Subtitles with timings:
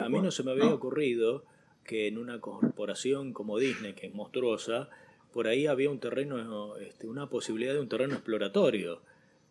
[0.00, 1.44] A mí no se me había ocurrido
[1.84, 4.88] que en una corporación como Disney, que es monstruosa,
[5.32, 9.02] por ahí había un terreno, este, una posibilidad de un terreno exploratorio.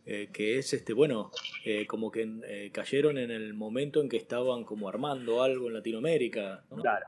[0.06, 1.30] Eh, que es este bueno
[1.66, 5.74] eh, como que eh, cayeron en el momento en que estaban como armando algo en
[5.74, 7.06] Latinoamérica claro.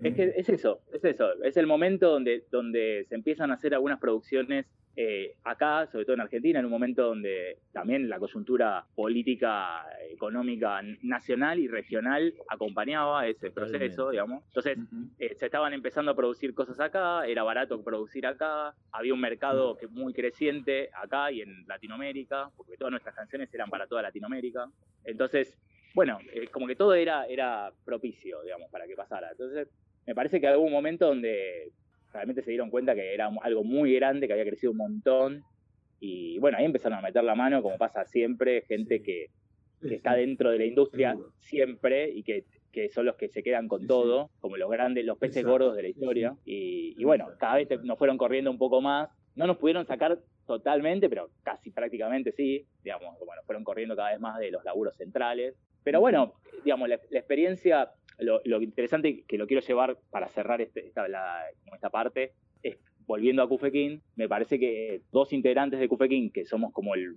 [0.00, 1.42] Es que es eso es eso.
[1.42, 4.66] Es el momento donde donde se empiezan a hacer algunas producciones
[4.96, 10.80] eh, acá, sobre todo en Argentina, en un momento donde también la coyuntura política, económica
[11.02, 14.44] nacional y regional acompañaba ese proceso, digamos.
[14.46, 14.78] Entonces,
[15.18, 19.76] eh, se estaban empezando a producir cosas acá, era barato producir acá, había un mercado
[19.76, 24.68] que muy creciente acá y en Latinoamérica, porque todas nuestras canciones eran para toda Latinoamérica.
[25.04, 25.58] Entonces,
[25.94, 29.30] bueno, eh, como que todo era, era propicio, digamos, para que pasara.
[29.32, 29.68] Entonces,
[30.06, 31.72] me parece que hubo un momento donde
[32.14, 35.44] realmente se dieron cuenta que era algo muy grande, que había crecido un montón.
[35.98, 39.30] Y bueno, ahí empezaron a meter la mano, como pasa siempre, gente que,
[39.82, 42.44] está dentro de la industria siempre y que,
[42.90, 45.88] son los que se quedan con todo, como los grandes, los peces gordos de la
[45.88, 46.36] historia.
[46.44, 49.10] Y, bueno, cada vez nos fueron corriendo un poco más.
[49.34, 54.20] No nos pudieron sacar totalmente, pero casi prácticamente sí, digamos, bueno, fueron corriendo cada vez
[54.20, 55.56] más de los laburos centrales.
[55.82, 56.34] Pero bueno,
[56.64, 61.06] digamos, la experiencia lo, interesante que lo quiero llevar para cerrar este, esta,
[61.72, 66.72] esta parte es, volviendo a Kufekin, me parece que dos integrantes de Kufekin, que somos
[66.72, 67.16] como el,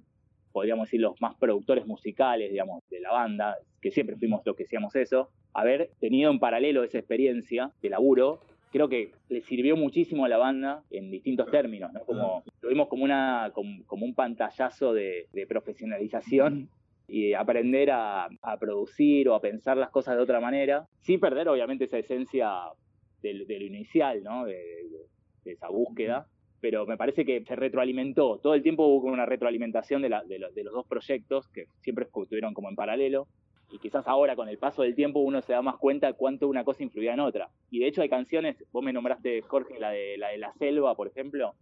[0.52, 4.64] podríamos decir, los más productores musicales, digamos, de la banda, que siempre fuimos los que
[4.64, 8.39] hacíamos eso, haber tenido en paralelo esa experiencia de laburo,
[8.72, 12.02] creo que le sirvió muchísimo a la banda en distintos términos, ¿no?
[12.02, 16.70] Como, lo vimos como, una, como, un pantallazo de, de profesionalización
[17.08, 18.27] y aprender a,
[18.59, 22.52] producir o a pensar las cosas de otra manera, sin perder obviamente esa esencia
[23.22, 24.45] de, lo inicial, ¿no?
[24.45, 24.58] De,
[25.45, 26.27] esa búsqueda,
[26.59, 30.86] pero me parece que se retroalimentó, todo el tiempo hubo una retroalimentación de, los dos
[30.86, 33.30] proyectos que siempre estuvieron como en paralelo,
[33.71, 36.66] y quizás ahora con el paso del tiempo uno se da más cuenta cuánto una
[36.66, 37.49] cosa influía en otra.
[37.69, 40.95] Y de hecho hay canciones, vos me nombraste Jorge, la de la, de la selva,
[40.95, 41.53] por ejemplo,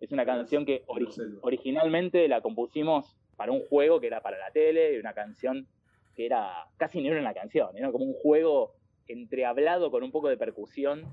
[0.00, 4.92] es una canción que originalmente la compusimos para un juego que era para la tele,
[4.94, 5.66] y una canción
[6.14, 8.74] que era casi ni era una canción, era como un juego
[9.08, 11.06] entre hablado con un poco de percusión,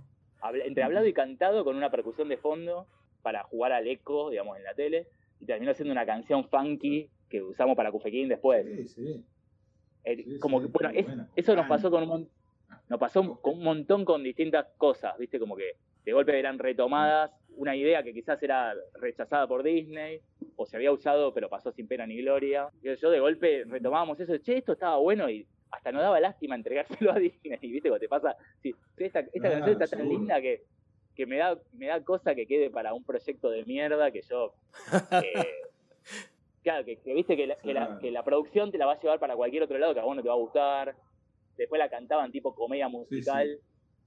[0.66, 2.86] entre hablado y cantado con una percusión de fondo
[3.22, 5.08] para jugar al eco, digamos, en la tele,
[5.40, 8.66] y terminó siendo una canción funky que usamos para Cufequín después.
[8.76, 9.26] Sí, sí.
[10.04, 12.30] Eh, como que, bueno, eso nos pasó con un
[12.90, 15.40] nos pasó con un montón con distintas cosas, ¿viste?
[15.40, 20.22] Como que de golpe eran retomadas una idea que quizás era rechazada por Disney
[20.56, 22.70] o se había usado pero pasó sin pena ni gloria.
[22.82, 27.12] Yo de golpe retomábamos eso, che, esto estaba bueno y hasta nos daba lástima entregárselo
[27.12, 27.90] a Disney, ¿viste?
[27.90, 30.64] Cuando te pasa, sí, esta, esta canción está tan linda que,
[31.16, 34.54] que me da me da cosa que quede para un proyecto de mierda que yo...
[35.24, 35.62] Eh,
[36.64, 37.56] claro, que, viste que la,
[38.00, 40.16] que, la, producción te la va a llevar para cualquier otro lado que a vos
[40.16, 40.96] no te va a gustar.
[41.58, 43.60] Después la cantaban tipo comedia musical.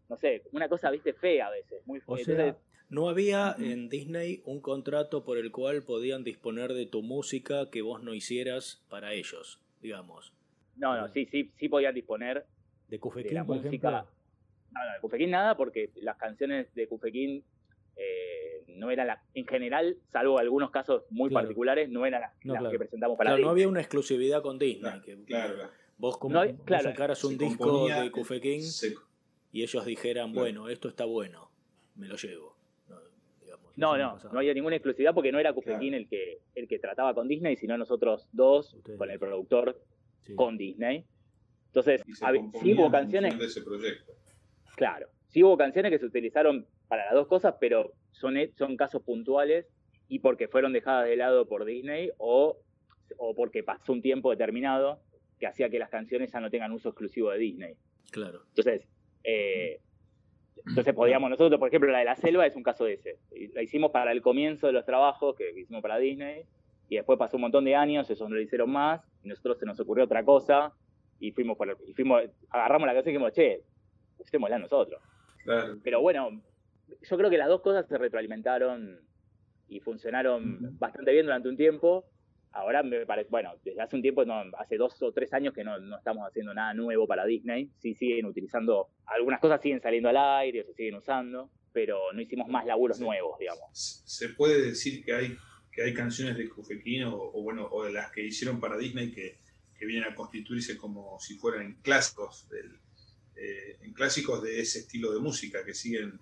[0.08, 1.86] No sé, una cosa, viste, fea a veces.
[1.86, 2.56] Muy fea.
[2.90, 7.82] No había en Disney un contrato por el cual podían disponer de tu música que
[7.82, 10.32] vos no hicieras para ellos, digamos.
[10.76, 12.46] No, no, sí, sí, sí podían disponer
[12.88, 13.90] de, Cufequín, la música.
[14.72, 17.44] No, no, de Cufequín nada, porque las canciones de Cufequín
[17.94, 22.78] eh, no eran las, en general, salvo algunos casos muy particulares, no eran las, que
[22.78, 25.00] presentamos para claro, no había una exclusividad con Disney.
[25.26, 28.62] Claro, que, Vos como sacaras un disco de Cufequín
[29.52, 31.50] y ellos dijeran, bueno, esto está bueno,
[31.94, 32.56] me lo llevo.
[33.80, 37.14] No, no, no había ninguna exclusividad porque no era Kufekin el que el que trataba
[37.14, 39.80] con Disney, sino nosotros dos con el productor
[40.36, 41.06] con Disney.
[41.68, 42.02] Entonces,
[42.60, 44.12] sí hubo canciones de ese proyecto.
[44.76, 49.02] Claro, sí hubo canciones que se utilizaron para las dos cosas, pero son son casos
[49.02, 49.66] puntuales
[50.08, 52.58] y porque fueron dejadas de lado por Disney o,
[53.16, 55.00] o porque pasó un tiempo determinado
[55.38, 57.76] que hacía que las canciones ya no tengan uso exclusivo de Disney.
[58.10, 58.42] Claro.
[58.48, 58.86] Entonces,
[59.24, 59.80] eh,
[60.66, 63.18] entonces podíamos nosotros, por ejemplo, la de la selva es un caso de ese.
[63.54, 66.44] La hicimos para el comienzo de los trabajos que hicimos para Disney
[66.88, 69.66] y después pasó un montón de años, eso no lo hicieron más y nosotros se
[69.66, 70.72] nos ocurrió otra cosa
[71.18, 73.62] y fuimos por, y fuimos agarramos la canción y dijimos, che,
[74.48, 75.00] la nosotros.
[75.82, 76.42] Pero bueno,
[77.02, 79.00] yo creo que las dos cosas se retroalimentaron
[79.68, 82.04] y funcionaron bastante bien durante un tiempo
[82.52, 85.64] ahora me parece, bueno, desde hace un tiempo, no, hace dos o tres años que
[85.64, 87.70] no, estamos haciendo nada nuevo para Disney.
[87.78, 92.48] Sí siguen utilizando, algunas cosas siguen saliendo al aire, se siguen usando, pero no hicimos
[92.48, 94.02] más laburos nuevos, digamos.
[94.04, 95.36] Se puede decir que hay,
[95.72, 99.38] que hay canciones de Kufekin o, bueno, o de las que hicieron para Disney que,
[99.82, 102.78] vienen a constituirse como si fueran clásicos del,
[103.34, 106.20] eh, en clásicos de ese estilo de música que siguen,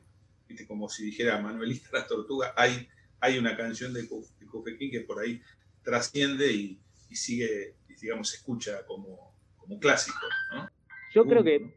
[0.69, 2.87] como si dijera Manuelita la Tortuga, hay,
[3.19, 5.43] hay una canción de, de que por ahí
[5.89, 6.79] trasciende y,
[7.15, 10.19] sigue, digamos, se escucha como, como clásico,
[10.55, 10.69] ¿no?
[11.15, 11.73] Yo creo que,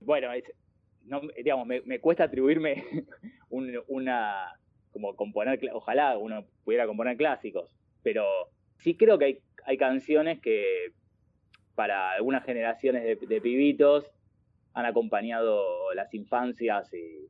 [0.00, 0.28] bueno,
[1.04, 2.84] no, digamos, me, cuesta atribuirme
[3.48, 4.52] una,
[4.90, 7.70] como componer, ojalá uno pudiera componer clásicos,
[8.02, 8.26] pero
[8.78, 10.92] sí creo que hay, hay canciones que
[11.74, 14.04] para algunas generaciones de, pibitos
[14.74, 17.26] han acompañado las infancias y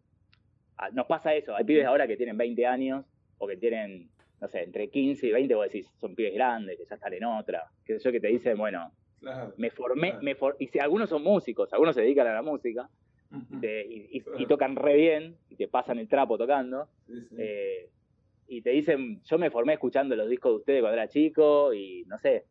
[0.79, 3.05] ah, nos pasa eso, hay pibes ahora que tienen 20 años
[3.39, 6.85] o que tienen, no sé, entre 15 y 20, vos decís, son pibes grandes, que
[6.85, 8.93] ya están en otra, que sé yo, que te dicen, bueno,
[9.57, 12.89] me formé, me y si algunos son músicos, algunos se dedican a la música,
[13.61, 16.89] y, tocan re bien, y te pasan el trapo tocando,
[17.39, 17.91] eh,
[18.49, 22.05] y te dicen, yo me formé escuchando los discos de ustedes cuando era chico, y
[22.07, 22.45] no sé,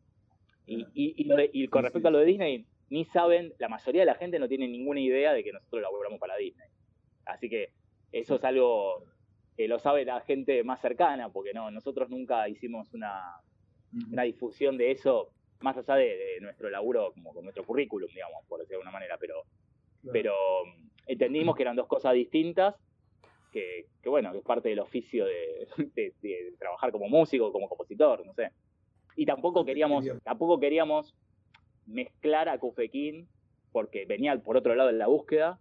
[0.66, 4.48] y, con respecto a lo de Disney, ni saben, la mayoría de la gente no
[4.48, 6.68] tiene ninguna idea de que nosotros laburamos para Disney.
[7.24, 7.70] Así que
[8.12, 9.04] eso es algo
[9.56, 13.40] que lo sabe la gente más cercana, porque no, nosotros nunca hicimos una,
[14.12, 15.30] una difusión de eso,
[15.60, 19.16] más allá de, nuestro laburo, como con nuestro currículum, digamos, por decirlo de alguna manera,
[19.18, 19.44] pero,
[20.12, 20.34] pero
[20.66, 22.74] mm, entendimos que eran dos cosas distintas,
[23.52, 25.24] que, bueno, que es parte del oficio
[25.94, 28.50] de, de trabajar como músico, como compositor, no sé.
[29.16, 31.14] Y tampoco queríamos, tampoco queríamos
[31.86, 33.26] mezclar a Kufekin,
[33.72, 35.58] porque venía por otro lado de la búsqueda,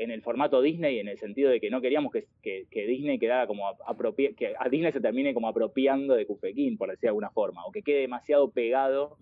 [0.00, 3.46] en el formato Disney, en el sentido de que no queríamos que, que, Disney quedara
[3.46, 7.28] como apropia, que a Disney se termine como apropiando de Kufekin, por decir de alguna
[7.28, 9.18] forma, o que quede demasiado pegado.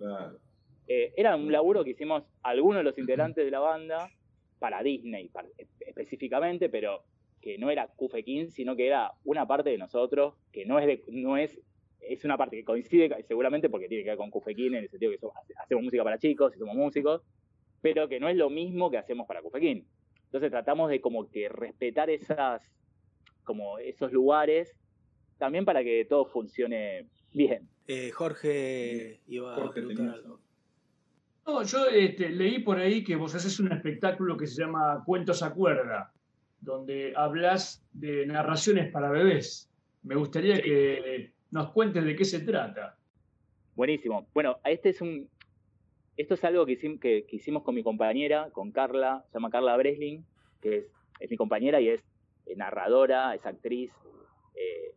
[0.86, 4.08] Eh, era un laburo que hicimos algunos de los integrantes de la banda
[4.60, 5.28] para Disney
[5.80, 7.02] específicamente, pero
[7.42, 11.02] que no era Kufekin, sino que era una parte de nosotros que no es, de,
[11.08, 11.60] no es
[12.00, 15.10] es una parte que coincide seguramente porque tiene que ver con Kufekin en el sentido
[15.10, 15.19] que
[15.60, 17.22] hacemos música para chicos y somos músicos,
[17.82, 19.84] pero que no es lo mismo que hacemos para Kufekin.
[20.28, 22.62] Entonces tratamos de como que respetar esas,
[23.44, 24.76] como esos lugares,
[25.38, 27.66] también para que todo funcione bien.
[27.86, 30.38] Eh, Jorge iba a preguntar algo.
[31.46, 35.42] No, yo este, leí por ahí que vos haces un espectáculo que se llama Cuentos
[35.42, 36.12] a cuerda,
[36.60, 39.70] donde hablas de narraciones para bebés.
[40.02, 42.98] Me gustaría que nos cuentes de qué se trata.
[43.75, 44.28] Buenísimo.
[44.34, 45.26] Bueno, este es un,
[46.18, 50.26] esto es algo que, hicimos, con mi compañera, con Carla, se llama Carla Bresling,
[50.60, 50.88] que
[51.20, 52.04] es, mi compañera y es
[52.46, 53.92] eh, narradora, es actriz,
[54.56, 54.92] eh,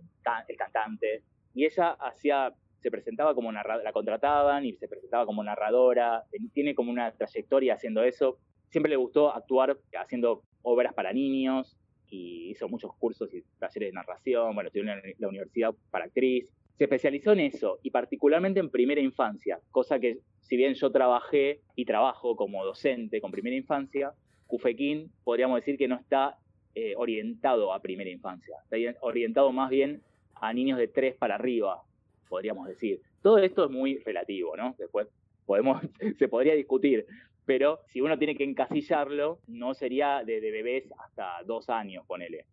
[0.48, 1.24] es cantante.
[1.54, 6.24] Y ella hacía, se presentaba como narradora, la contrataban y se presentaba como narradora,
[6.54, 8.40] tiene como una trayectoria haciendo eso.
[8.70, 11.78] Siempre le gustó actuar haciendo obras para niños,
[12.12, 16.50] y hizo muchos cursos y talleres de narración, bueno, estudió en la universidad para actriz,
[16.82, 21.62] se especializó en eso y particularmente en primera infancia, cosa que si bien yo trabajé
[21.76, 24.14] y trabajo como docente con primera infancia,
[24.48, 26.40] Cufequín podríamos decir que no está
[26.74, 30.02] eh, orientado a primera infancia, está orientado más bien
[30.34, 31.84] a niños de tres para arriba,
[32.28, 33.00] podríamos decir.
[33.22, 34.74] Todo esto es muy relativo, ¿no?
[34.80, 35.08] Después
[35.46, 35.84] podemos,
[36.18, 37.06] se podría discutir,
[37.46, 42.48] pero si uno tiene que encasillarlo, no sería de, bebés hasta dos años, ponele,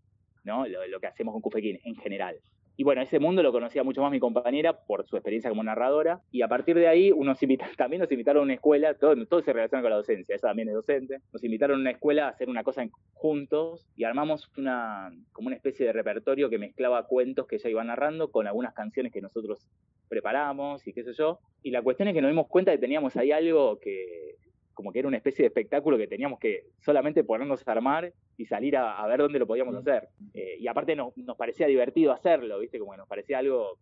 [0.44, 0.66] ¿no?
[0.66, 2.38] Lo, que hacemos con Kufekin en general.
[2.80, 6.20] Y bueno, ese mundo lo conocía mucho más mi compañera por su experiencia como narradora.
[6.30, 7.40] Y a partir de ahí, unos
[7.76, 10.69] también nos invitaron a una escuela, todo, todo se relaciona con la docencia, ella también
[10.69, 11.19] es docente.
[11.32, 15.56] Nos invitaron a una escuela a hacer una cosa juntos y armamos una, como una
[15.56, 19.66] especie de repertorio que mezclaba cuentos que ella iba narrando con algunas canciones que nosotros
[20.08, 21.40] preparamos y qué sé yo.
[21.64, 24.36] Y la cuestión es que nos dimos cuenta que teníamos ahí algo que
[24.78, 28.47] como que era una especie de espectáculo que teníamos que solamente ponernos a armar y
[28.47, 30.08] salir a, ver dónde lo podíamos hacer.
[30.35, 32.78] Eh, y aparte nos parecía divertido hacerlo, ¿viste?
[32.78, 33.76] Como que nos parecía algo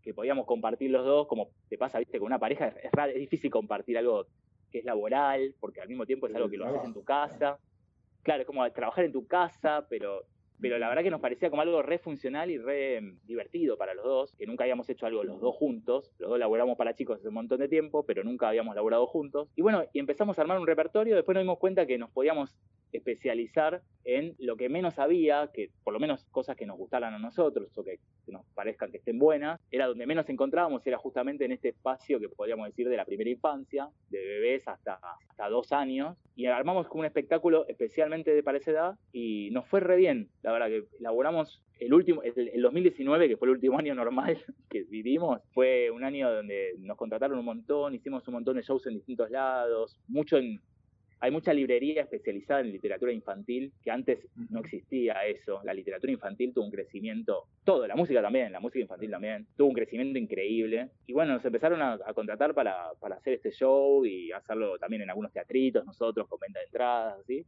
[0.00, 2.20] que podíamos compartir los dos, como te pasa, ¿viste?
[2.20, 4.28] Con una pareja es, es difícil compartir algo
[4.70, 7.58] que es laboral, porque al mismo tiempo es algo que lo haces en tu casa.
[8.22, 10.22] Claro, es como trabajar en tu casa, pero
[10.60, 13.94] pero la verdad que nos parecía como algo re funcional y re mm, divertido para
[13.94, 17.18] los dos, que nunca habíamos hecho algo los dos juntos, los dos laboramos para chicos
[17.18, 19.48] hace un montón de tiempo, pero nunca habíamos laborado juntos.
[19.56, 22.54] Y bueno, y empezamos a armar un repertorio, después nos dimos cuenta que nos podíamos
[22.96, 27.18] especializar en lo que menos había, que por lo menos cosas que nos gustaran a
[27.18, 27.98] nosotros o que,
[28.28, 32.28] nos parezcan que estén buenas, era donde menos encontrábamos, era justamente en este espacio que
[32.28, 34.98] podríamos decir de la primera infancia, de bebés hasta,
[35.28, 39.66] hasta dos años, y armamos como un espectáculo especialmente de para esa edad y nos
[39.68, 43.78] fue re bien, la verdad que elaboramos el último, el, 2019, que fue el último
[43.78, 44.38] año normal
[44.70, 48.86] que vivimos, fue un año donde nos contrataron un montón, hicimos un montón de shows
[48.86, 50.60] en distintos lados, mucho en,
[51.18, 55.60] hay mucha librería especializada en literatura infantil, que antes no existía eso.
[55.64, 59.68] La literatura infantil tuvo un crecimiento, todo, la música también, la música infantil también, tuvo
[59.68, 60.90] un crecimiento increíble.
[61.06, 65.32] Y bueno, nos empezaron a, contratar para, hacer este show y hacerlo también en algunos
[65.32, 67.46] teatritos, nosotros con venta de entradas, ¿sí?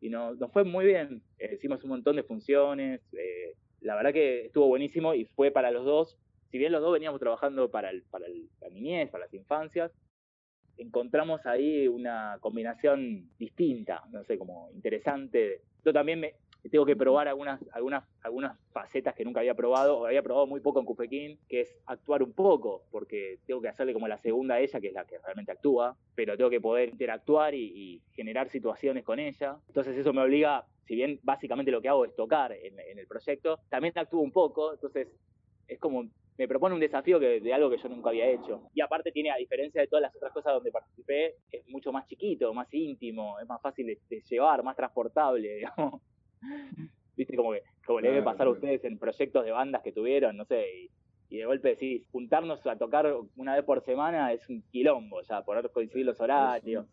[0.00, 4.46] Y nos, fue muy bien, eh, hicimos un montón de funciones, eh, la verdad que
[4.46, 6.18] estuvo buenísimo y fue para los dos,
[6.50, 9.92] si bien los dos veníamos trabajando para, el, para el, la niñez, para las infancias,
[10.78, 15.62] encontramos ahí una combinación distinta, no sé, como interesante.
[15.84, 16.34] Yo también me,
[16.70, 20.60] tengo que probar algunas, algunas, algunas facetas que nunca había probado, o había probado muy
[20.60, 24.56] poco en Cufequín, que es actuar un poco, porque tengo que hacerle como la segunda
[24.56, 28.48] a ella, que es la que realmente actúa, pero tengo que poder interactuar y, generar
[28.48, 29.56] situaciones con ella.
[29.66, 33.58] Entonces eso me obliga, si bien básicamente lo que hago es tocar en, el proyecto,
[33.68, 35.08] también actúo un poco, entonces
[35.66, 36.04] es como
[36.38, 38.62] me propone un desafío que, de algo que yo nunca había hecho.
[38.74, 42.06] Y aparte tiene, a diferencia de todas las otras cosas donde participé, es mucho más
[42.06, 46.00] chiquito, más íntimo, es más fácil de, de llevar, más transportable, digamos.
[47.16, 50.36] Viste, como que como le debe pasar a ustedes en proyectos de bandas que tuvieron,
[50.36, 50.64] no sé,
[51.28, 55.42] y, de golpe decís, juntarnos a tocar una vez por semana es un quilombo, ya,
[55.42, 56.86] poder coincidir los horarios.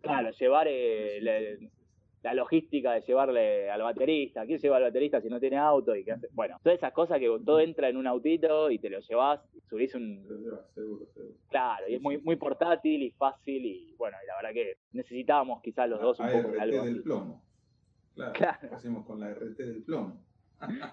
[0.00, 1.58] claro, llevar eh,
[2.22, 5.94] la, logística de llevarle al baterista, ¿quién lleva al baterista si no tiene auto?
[5.96, 9.40] y Bueno, todas esas cosas que todo entra en un autito y te lo llevas,
[9.68, 10.24] subís un...
[11.48, 15.62] Claro, y es muy, muy portátil y fácil y bueno, y la verdad que necesitábamos
[15.62, 16.84] quizás los dos un poco de algo.
[16.84, 17.42] Del plomo.
[18.14, 20.20] Claro, ¿Qué hacemos con la RT del plomo?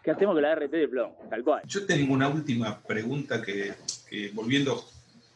[0.04, 1.18] ¿Qué hacemos con la RT del plomo?
[1.30, 1.62] Tal cual.
[1.66, 3.74] Yo tengo una última pregunta que,
[4.34, 4.76] volviendo,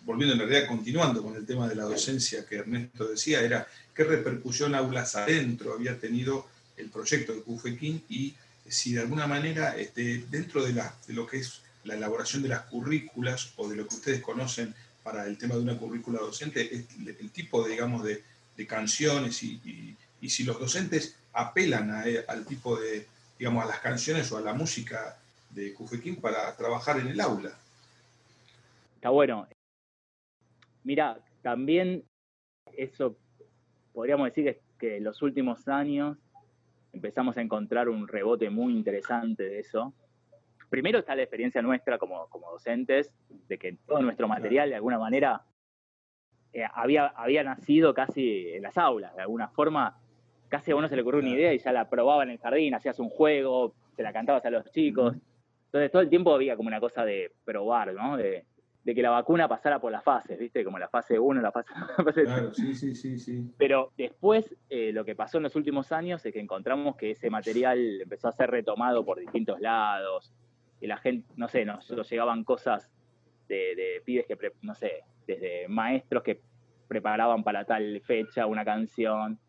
[0.04, 4.04] volviendo en realidad, continuando con el tema de la docencia que Ernesto decía, era qué
[4.04, 8.34] repercusión aulas adentro había tenido el proyecto de Cufequín y
[8.68, 12.50] si de alguna manera este, dentro de, la, de lo que es la elaboración de
[12.50, 16.70] las currículas o de lo que ustedes conocen para el tema de una currícula docente,
[16.72, 18.24] el, tipo, de, digamos, de,
[18.66, 23.06] canciones y, y si los docentes apelan eh, al tipo de,
[23.38, 25.18] digamos, a las canciones o a la música
[25.50, 27.52] de Cufequín para trabajar en el aula.
[28.96, 29.46] Está bueno.
[30.84, 32.04] Mira, también
[32.78, 33.18] eso
[33.94, 36.18] podríamos decir que, en los últimos años
[36.92, 39.94] empezamos a encontrar un rebote muy interesante de eso.
[40.70, 43.12] Primero está la experiencia nuestra como, como docentes,
[43.48, 45.44] de que todo nuestro material de alguna manera
[46.52, 50.00] eh, había, había nacido casi en las aulas, de alguna forma
[50.50, 52.76] casi a uno se le ocurrió una idea y ya la probaba en el jardín,
[52.76, 55.16] hacías un juego, se la cantabas a los chicos.
[55.66, 58.18] Entonces todo el tiempo había como una cosa de probar, ¿no?
[58.18, 58.46] De,
[58.84, 60.64] que la vacuna pasara por las fases, ¿viste?
[60.64, 62.14] Como la fase 1, la fase 2.
[62.26, 63.54] Claro, sí, sí, sí, sí.
[63.58, 67.30] Pero después eh, lo que pasó en los últimos años es que encontramos que ese
[67.30, 70.34] material empezó a ser retomado por distintos lados.
[70.82, 72.92] Y la gente, no sé, nos, llegaban cosas
[73.48, 76.42] de, de pibes que, no sé, desde maestros que
[76.88, 79.40] preparaban para tal fecha una canción,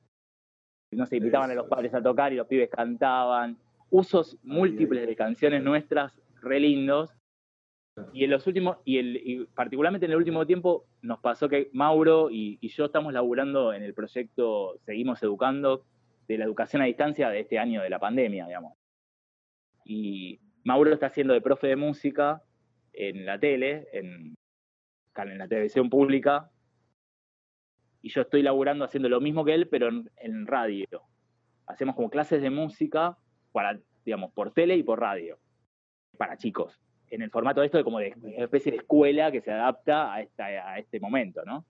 [0.95, 3.59] no se invitaban a los padres a tocar y los pibes cantaban,
[3.91, 7.15] usos múltiples de canciones nuestras re lindos.
[8.13, 12.29] Y en los últimos, y, el, particularmente en el último tiempo, nos pasó que Mauro
[12.31, 15.85] y, yo estamos laburando en el proyecto Seguimos Educando
[16.27, 18.75] de la educación a distancia de este año de la pandemia, digamos.
[19.85, 22.43] Y Mauro está haciendo de profe de música
[22.93, 24.35] en la tele, en,
[25.17, 26.51] en la televisión pública,
[28.05, 30.85] y yo estoy laburando haciendo lo mismo que él, pero en, radio.
[31.67, 33.17] Hacemos como clases de música
[33.51, 35.39] para, digamos, por tele y por radio,
[36.19, 36.79] para chicos.
[37.15, 40.13] En el formato de esto de como de una especie de escuela que se adapta
[40.13, 41.65] a, esta, a este momento, ¿no?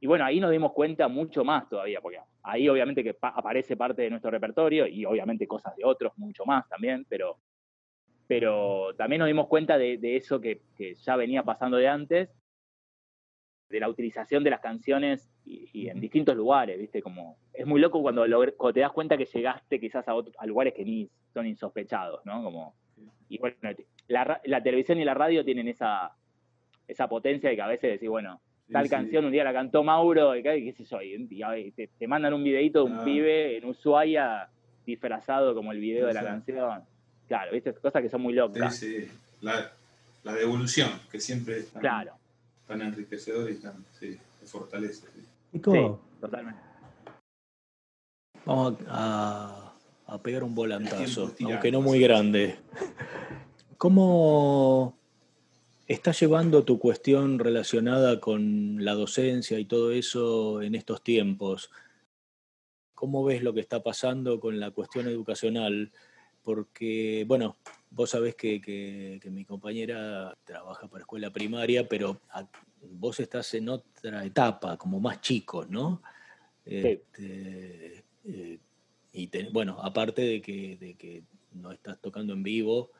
[0.00, 4.02] Y bueno, ahí nos dimos cuenta mucho más todavía, porque ahí obviamente que aparece parte
[4.02, 7.38] de nuestro repertorio y obviamente cosas de otros, mucho más también, pero,
[8.26, 12.30] pero también nos dimos cuenta de, eso que, que, ya venía pasando de antes
[13.68, 17.02] de la utilización de las canciones y, en distintos lugares, ¿viste?
[17.02, 18.24] Como es muy loco cuando,
[18.72, 22.42] te das cuenta que llegaste quizás a, lugares que ni son insospechados, ¿no?
[22.42, 22.74] Como,
[23.30, 23.56] y bueno,
[24.08, 26.12] la, televisión y la radio tienen esa,
[26.86, 30.36] esa potencia de que a veces decís, bueno, tal canción un día la cantó Mauro,
[30.36, 34.48] y qué sé yo, y te, mandan un videito de un pibe en Ushuaia
[34.84, 36.82] disfrazado como el video de la canción.
[37.26, 37.72] Claro, ¿viste?
[37.72, 38.76] Cosas que son muy locas.
[38.76, 39.08] Sí, sí.
[39.40, 39.72] La,
[40.24, 41.64] la devolución, que siempre...
[41.78, 42.20] Claro
[42.70, 45.08] tan enriquecedor y tan, sí, fortalece.
[45.52, 45.60] Sí.
[46.20, 46.60] totalmente.
[48.46, 49.69] Vamos a,
[50.18, 52.56] pegar un volantazo, aunque no muy grande.
[53.78, 54.98] ¿Cómo
[55.86, 61.70] estás llevando tu cuestión relacionada con la docencia y todo eso en estos tiempos?
[62.94, 65.90] ¿Cómo ves lo que está pasando con la cuestión educacional?
[66.42, 67.56] Porque, bueno,
[67.92, 72.20] Vos sabés que, mi compañera trabaja para escuela primaria, pero
[72.82, 76.00] vos estás en otra etapa, como más chico, ¿no?
[76.64, 78.60] Este, eh,
[79.12, 82.90] y bueno, aparte de que, no estás tocando en vivo,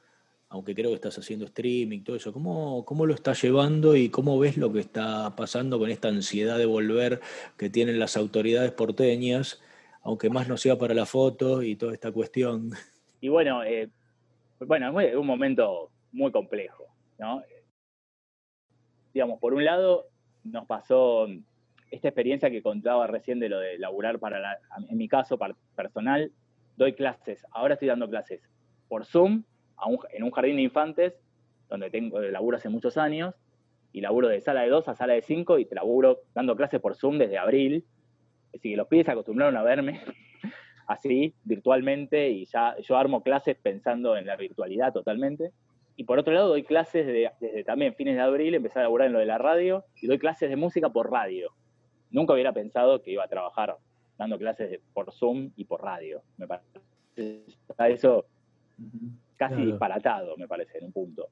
[0.49, 4.37] aunque creo que estás haciendo streaming, todo eso, ¿cómo, ¿cómo lo estás llevando y cómo
[4.41, 7.21] ves lo que está pasando con esta ansiedad de volver
[7.57, 9.63] que tienen las autoridades porteñas,
[10.03, 12.73] aunque más no sea para la foto y toda esta cuestión?
[13.21, 13.89] Y bueno, eh,
[14.59, 16.87] bueno, es un momento muy complejo,
[17.19, 17.43] ¿no?
[19.15, 20.09] Digamos, por un lado,
[20.43, 21.29] nos pasó
[21.91, 25.39] esta experiencia que contaba recién de lo de laburar para la, en mi caso
[25.75, 26.33] personal,
[26.77, 28.41] doy clases, ahora estoy dando clases
[28.89, 29.45] por Zoom
[30.13, 31.15] en un jardín de infantes,
[31.69, 33.35] donde tengo laburo hace muchos años,
[33.93, 36.81] y laburo de sala de 2 a sala de 5 y te laburo dando clases
[36.81, 37.85] por Zoom desde abril.
[38.55, 40.01] Así que los pibes se acostumbraron a verme
[40.87, 45.53] así, virtualmente, y ya yo armo clases pensando en la virtualidad totalmente.
[45.97, 49.13] Y por otro lado, doy clases desde, también fines de abril, empecé a laburar en
[49.13, 51.53] lo de la radio, y doy clases de música por radio.
[52.11, 53.77] Nunca hubiera pensado que iba a trabajar
[54.19, 56.23] dando clases por Zoom y por radio.
[56.37, 57.45] Me parece
[57.89, 58.27] eso
[59.37, 61.29] casi disparatado, me parece, en un punto.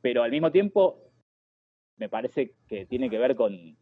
[0.00, 0.98] Pero al mismo tiempo,
[1.96, 3.76] me parece que tiene que ver con,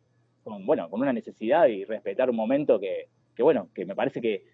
[0.44, 4.44] bueno, con una necesidad y respetar un momento que, bueno, que me parece que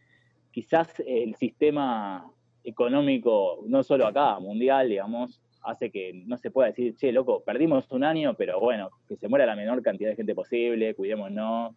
[0.53, 2.31] quizás el sistema
[2.63, 7.91] económico, no solo acá, mundial, digamos, hace que no se pueda decir, che, loco, perdimos
[7.91, 11.75] un año, pero bueno, que se muera la menor cantidad de gente posible, cuidémonos,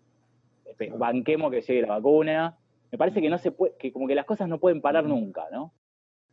[0.98, 2.58] banquemos que llegue la vacuna.
[2.92, 5.46] Me parece que no se puede, que como que las cosas no pueden parar nunca,
[5.52, 5.74] ¿no?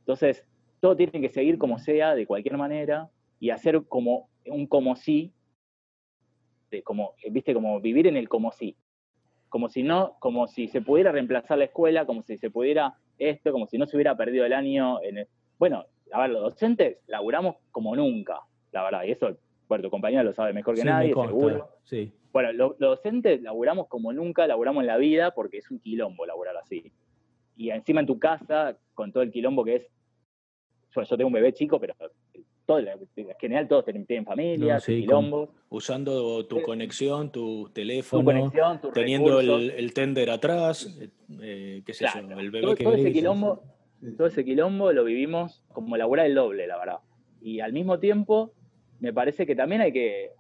[0.00, 0.46] Entonces,
[0.80, 5.32] todo tiene que seguir como sea, de cualquier manera, y hacer como un como sí,
[6.70, 8.76] de como, viste, como vivir en el como sí.
[9.48, 13.52] Como si no, como si se pudiera reemplazar la escuela, como si se pudiera esto,
[13.52, 15.02] como si no se hubiera perdido el año.
[15.02, 15.26] En
[15.58, 18.40] Bueno, a ver, los docentes laburamos como nunca,
[18.72, 19.36] la verdad, y eso,
[19.68, 21.68] bueno, tu compañera lo sabe mejor que nadie, seguro.
[21.84, 22.12] Sí.
[22.36, 26.54] Bueno, los docentes laburamos como nunca laburamos en la vida porque es un quilombo laburar
[26.58, 26.92] así.
[27.56, 29.86] Y encima en tu casa, con todo el quilombo que es.
[30.94, 31.94] Yo, yo tengo un bebé chico, pero
[32.66, 38.52] todo, en general todos tienen familia, no, usando tu conexión, tu teléfono,
[38.92, 40.94] teniendo el, tender atrás,
[41.40, 43.62] eh, qué sé yo, el bebé todo, que todo ese quilombo,
[44.18, 46.98] todo ese quilombo lo vivimos como laburar el doble, la verdad.
[47.40, 48.52] Y al mismo tiempo,
[49.00, 50.32] me parece que también hay que,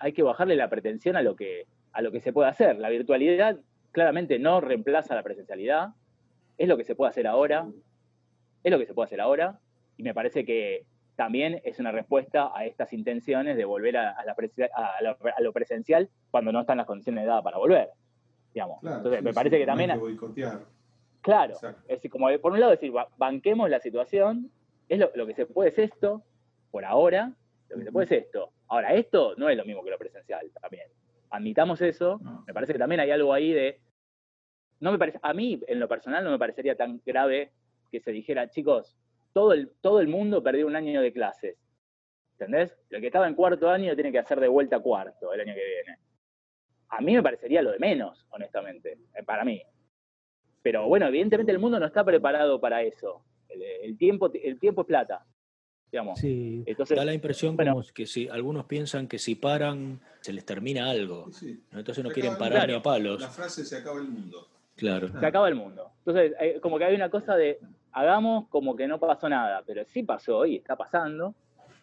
[0.00, 2.78] hay que bajarle la pretensión a lo que, a lo que se puede hacer.
[2.78, 3.58] La virtualidad
[3.92, 5.90] claramente no reemplaza la presencialidad,
[6.58, 7.66] es lo que se puede hacer ahora,
[8.62, 9.58] es lo que se puede hacer ahora,
[9.96, 10.84] y me parece que
[11.16, 14.16] también es una respuesta a estas intenciones de volver a,
[15.40, 17.90] lo presencial cuando no están las condiciones de edad para volver.
[18.54, 18.78] Digamos.
[18.82, 19.90] Entonces, me parece que también...
[21.20, 21.54] Claro,
[21.86, 24.50] es como por un lado decir, banquemos la situación,
[24.88, 26.22] es lo, que se puede es esto,
[26.72, 27.32] por ahora,
[27.68, 28.50] lo que se puede es esto.
[28.72, 30.88] Ahora, esto no es lo mismo que lo presencial también.
[31.28, 33.78] Admitamos eso, me parece que también hay algo ahí de...
[34.80, 37.52] No me parece, a mí, en lo personal, no me parecería tan grave
[37.90, 38.96] que se dijera, chicos,
[39.34, 41.58] todo el, todo el mundo perdió un año de clases.
[42.32, 42.74] ¿Entendés?
[42.88, 45.66] El que estaba en cuarto año tiene que hacer de vuelta cuarto el año que
[45.66, 45.98] viene.
[46.88, 49.62] A mí me parecería lo de menos, honestamente, eh, para mí.
[50.62, 53.22] Pero bueno, evidentemente el mundo no está preparado para eso.
[53.50, 55.26] El, tiempo, el tiempo es plata.
[55.92, 56.18] Digamos.
[56.18, 60.44] Sí, Entonces, da la impresión como que si algunos piensan que si paran se les
[60.44, 61.26] termina algo.
[61.70, 63.20] Entonces no quieren parar ni a palos.
[63.20, 64.48] La frase se acaba el mundo.
[64.74, 65.08] Claro.
[65.20, 65.90] Se acaba el mundo.
[65.98, 67.60] Entonces, eh, como que hay una cosa de
[67.92, 71.34] hagamos como que no pasó nada, pero sí pasó y está pasando.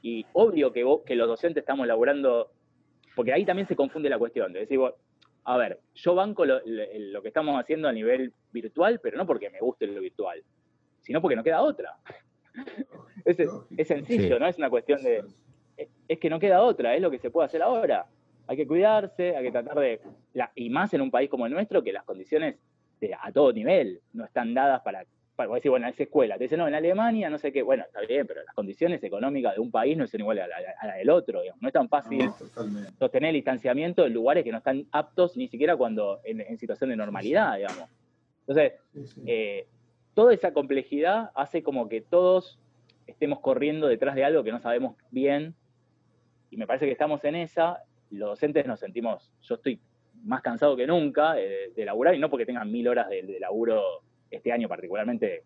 [0.02, 2.52] Y obvio que, que los docentes estamos laburando,
[3.16, 4.80] porque ahí también se confunde la cuestión, de decir,
[5.44, 9.60] a ver, yo banco lo, que estamos haciendo a nivel virtual, pero no porque me
[9.60, 10.44] guste lo virtual,
[11.02, 11.98] sino porque no queda otra.
[13.26, 14.48] Es, sencillo, ¿no?
[14.48, 15.24] Es una cuestión de...
[16.08, 18.06] Es que no queda otra, es lo que se puede hacer ahora.
[18.48, 20.02] Hay que cuidarse, hay que tratar de...
[20.56, 22.56] y más en un país como el nuestro, que las condiciones
[23.22, 25.06] a todo nivel no están dadas para
[25.48, 26.38] bueno, decir, bueno, es escuela.
[26.38, 27.62] Te dice, no, en Alemania, no sé qué.
[27.62, 30.46] Bueno, está bien, pero las condiciones económicas de un país no son iguales
[30.82, 31.42] a la, del otro.
[31.42, 31.62] Digamos.
[31.62, 32.30] No es tan fácil
[32.98, 36.98] sostener el distanciamiento en lugares que no están aptos ni siquiera cuando en, situación de
[36.98, 37.86] normalidad, digamos.
[38.48, 38.74] Entonces,
[39.26, 39.68] eh,
[40.14, 42.60] toda esa complejidad hace como que todos
[43.10, 45.56] estemos corriendo detrás de algo que no sabemos bien.
[46.50, 47.84] Y me parece que estamos en esa.
[48.10, 49.80] Los docentes nos sentimos, yo estoy
[50.24, 53.82] más cansado que nunca de, laburar, y no porque tengan mil horas de, de laburo
[54.32, 55.44] este año particularmente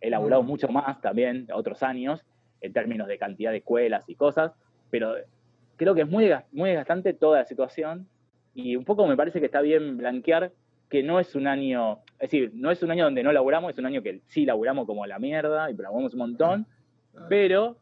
[0.00, 2.24] he elaborado mucho más también, otros años,
[2.60, 4.52] en términos de cantidad de escuelas y cosas,
[4.90, 5.14] pero
[5.76, 8.08] creo que es muy, muy desgastante toda la situación
[8.54, 10.52] y un poco me parece que está bien blanquear
[10.88, 13.78] que no es un año, es decir, no es un año donde no laburamos, es
[13.78, 16.66] un año que sí laburamos como la mierda y laburamos un montón,
[17.28, 17.76] pero,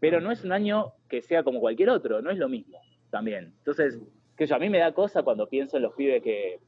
[0.00, 2.78] pero no es un año que sea como cualquier otro, no es lo mismo
[3.10, 3.54] también.
[3.58, 3.98] Entonces,
[4.36, 6.60] que yo, a mí me da cosa cuando pienso en los pibes que,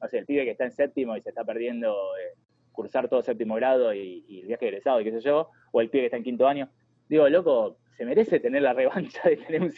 [0.00, 2.36] o sea, el pibe que está en séptimo y se está perdiendo eh,
[2.72, 6.02] cursar todo séptimo grado y, el viaje egresado y qué sé yo, o el pibe
[6.02, 6.68] que está en quinto año.
[7.08, 9.72] Digo, loco, se merece tener la revancha de tener un,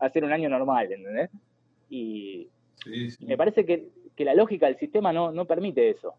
[0.00, 1.30] hacer un año normal, ¿entendés?
[1.90, 2.48] Y,
[3.20, 6.14] me parece que, la lógica del sistema no, no permite eso.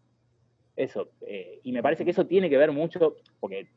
[0.76, 1.08] Eso.
[1.22, 3.68] Eh, y me parece que eso tiene que ver mucho, porque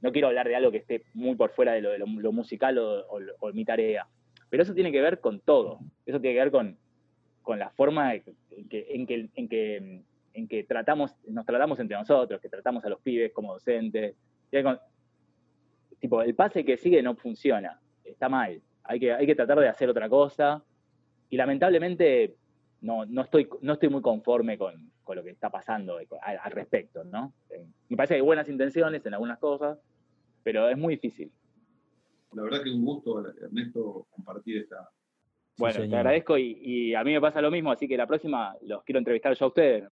[0.00, 2.78] no quiero hablar de algo que esté muy por fuera de lo, de lo, musical
[2.78, 4.06] o, mi tarea,
[4.48, 5.78] Pero eso tiene que ver con todo.
[6.06, 6.78] Eso tiene que ver con,
[7.58, 8.22] la forma en
[8.68, 10.00] que, en que,
[10.34, 14.14] en que, tratamos, nos tratamos entre nosotros, que tratamos a los pibes como docentes.
[15.98, 18.60] tipo, el pase que sigue no funciona, está mal.
[18.84, 20.62] Hay que, hay que tratar de hacer otra cosa.
[21.28, 22.36] Y lamentablemente
[22.80, 27.32] no, no, estoy, no estoy muy conforme con, lo que está pasando al, respecto, ¿no?
[27.50, 29.76] Eh, me parece que hay buenas intenciones en algunas cosas,
[30.42, 31.30] pero es muy difícil.
[32.32, 34.88] La verdad que un gusto, Ernesto, compartir esta...
[35.58, 38.56] Bueno, te agradezco y, y a mí me pasa lo mismo, así que la próxima
[38.62, 39.84] los quiero entrevistar yo a ustedes.